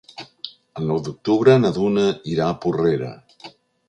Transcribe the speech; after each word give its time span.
El 0.79 0.87
nou 0.91 1.01
d'octubre 1.07 1.57
na 1.65 1.71
Duna 1.75 2.05
irà 2.37 2.47
a 2.47 2.57
Porrera. 2.65 3.11